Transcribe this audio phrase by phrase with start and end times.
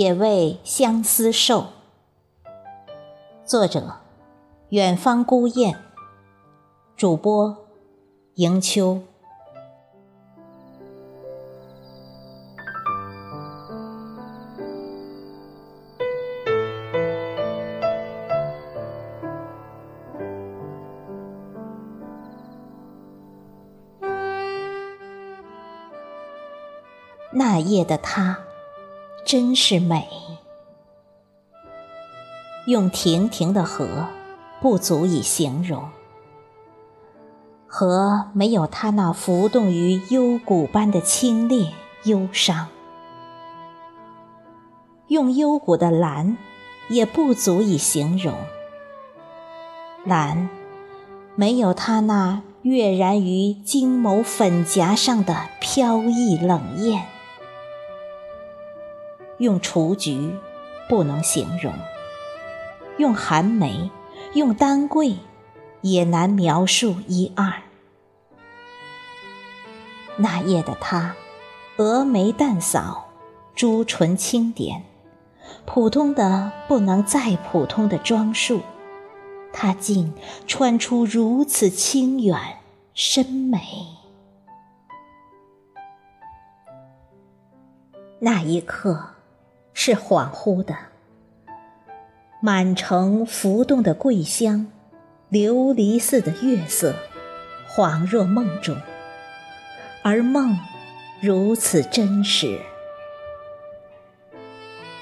[0.00, 1.66] 也为相思瘦。
[3.44, 3.96] 作者：
[4.70, 5.76] 远方孤雁。
[6.96, 7.54] 主播：
[8.36, 9.02] 迎秋。
[27.32, 28.49] 那夜的他。
[29.30, 30.08] 真是美，
[32.66, 34.08] 用亭亭的河
[34.60, 35.88] 不足以形容。
[37.68, 41.70] 河没有它那浮动于幽谷般的清冽
[42.02, 42.66] 忧伤，
[45.06, 46.36] 用幽谷的蓝
[46.88, 48.34] 也不足以形容。
[50.04, 50.50] 蓝
[51.36, 57.06] 没有它那跃然于金眸粉颊上的飘逸冷艳。
[59.40, 60.34] 用雏菊
[60.86, 61.72] 不能形容，
[62.98, 63.90] 用寒梅、
[64.34, 65.16] 用丹桂
[65.80, 67.50] 也难描述一二。
[70.16, 71.16] 那夜的他，
[71.78, 73.08] 蛾眉淡扫，
[73.54, 74.84] 朱唇轻点，
[75.64, 78.60] 普通的不能再普通的装束，
[79.54, 80.12] 他竟
[80.46, 82.38] 穿出如此清远
[82.92, 83.58] 深美。
[88.18, 89.14] 那一刻。
[89.82, 90.76] 是恍惚的，
[92.42, 94.66] 满城浮动的桂香，
[95.30, 96.94] 琉璃似的月色，
[97.66, 98.76] 恍若梦中，
[100.02, 100.58] 而梦
[101.22, 102.60] 如此真实。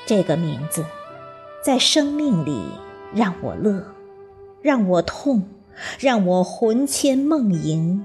[0.06, 0.84] 这个名字，
[1.60, 2.70] 在生命里
[3.12, 3.84] 让我乐，
[4.62, 5.42] 让我痛，
[5.98, 8.04] 让我魂牵梦萦，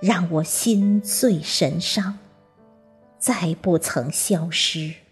[0.00, 2.18] 让我心碎神伤，
[3.18, 5.03] 再不曾消失。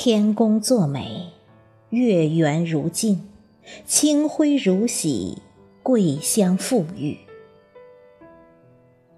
[0.00, 1.32] 天公作美，
[1.90, 3.28] 月圆如镜，
[3.84, 5.42] 清辉如洗，
[5.82, 7.18] 桂香馥郁。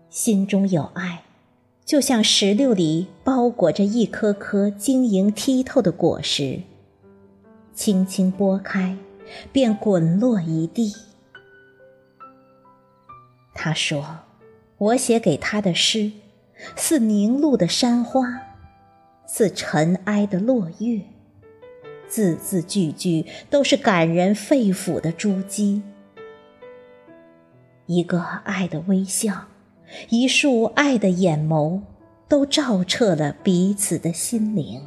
[0.08, 1.24] 心中有爱，
[1.84, 6.62] 就像石榴里包裹着一颗颗晶莹剔透的果实，
[7.74, 8.97] 轻轻拨开，
[9.52, 10.94] 便滚落一地。
[13.52, 14.20] 他说
[14.78, 16.10] ：“我写给他的诗，
[16.74, 18.44] 似凝露的山花。”
[19.32, 21.02] 似尘埃的落月，
[22.08, 25.80] 字字句句都是感人肺腑的珠玑。
[27.86, 29.44] 一个爱的微笑，
[30.08, 31.80] 一束爱的眼眸，
[32.26, 34.82] 都照彻了彼此的心灵。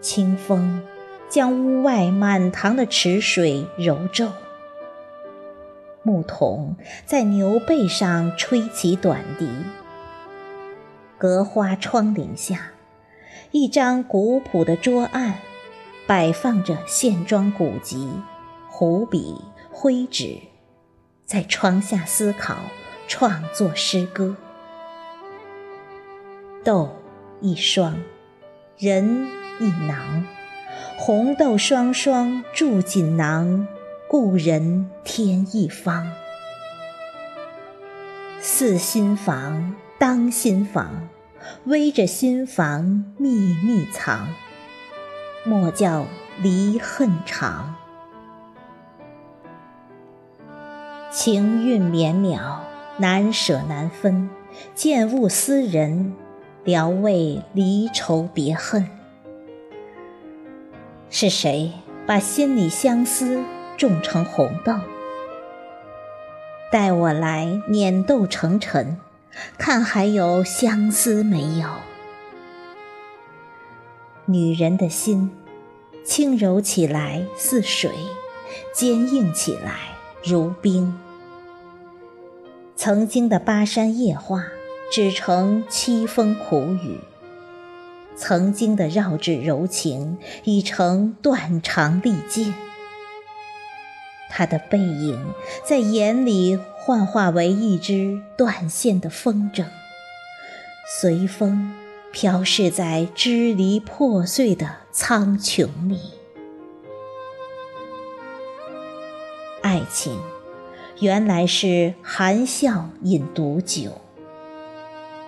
[0.00, 0.80] 清风
[1.28, 4.30] 将屋外满塘的池水揉皱，
[6.04, 9.48] 牧童在牛背上吹起短笛。
[11.18, 12.70] 隔花窗棂下，
[13.50, 15.34] 一张古朴的桌案，
[16.06, 18.08] 摆放着线装古籍、
[18.68, 19.34] 湖笔、
[19.68, 20.38] 灰纸，
[21.24, 22.56] 在窗下思考、
[23.08, 24.36] 创作诗歌。
[26.62, 26.88] 豆
[27.40, 28.00] 一双，
[28.76, 29.26] 人
[29.58, 30.24] 一囊，
[30.96, 33.66] 红豆双双住锦囊，
[34.08, 36.08] 故人添一方。
[38.40, 39.74] 四新房。
[39.98, 41.08] 当心房，
[41.66, 44.28] 偎着心房密密藏，
[45.44, 46.06] 莫叫
[46.40, 47.74] 离恨长。
[51.10, 52.58] 情韵绵渺，
[52.98, 54.30] 难舍难分，
[54.72, 56.14] 见物思人，
[56.62, 58.88] 聊慰离愁别恨。
[61.10, 61.72] 是谁
[62.06, 63.42] 把心里相思
[63.76, 64.74] 种成红豆？
[66.70, 68.96] 待我来碾豆成尘。
[69.56, 71.68] 看还有相思没有？
[74.26, 75.30] 女人的心，
[76.04, 77.90] 轻柔起来似水，
[78.74, 80.98] 坚硬起来如冰。
[82.76, 84.44] 曾经的巴山夜话，
[84.92, 86.98] 只成凄风苦雨；
[88.16, 92.54] 曾经的绕指柔情，已成断肠利剑。
[94.30, 95.32] 他的背影
[95.64, 99.64] 在眼里幻化为一只断线的风筝，
[101.00, 101.74] 随风
[102.12, 105.98] 飘逝在支离破碎的苍穹里。
[109.60, 110.18] 爱情
[111.00, 114.00] 原来是含笑饮毒酒，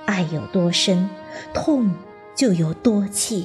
[0.06, 1.11] 爱有多深，
[1.52, 1.93] 痛
[2.35, 3.44] 就有多切，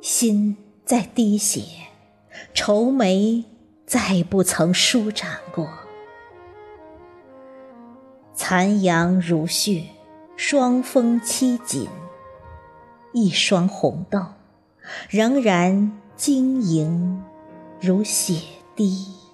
[0.00, 1.85] 心在滴血。
[2.54, 3.44] 愁眉
[3.84, 5.68] 再不曾舒展过，
[8.34, 9.84] 残阳如血，
[10.36, 11.88] 霜风凄紧，
[13.12, 14.20] 一双红豆
[15.08, 17.22] 仍然晶莹
[17.80, 18.40] 如血
[18.74, 19.25] 滴。